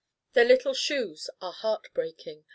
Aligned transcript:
their 0.33 0.45
little 0.45 0.73
shoes 0.73 1.29
are 1.43 1.51
heartbreaking. 1.53 2.43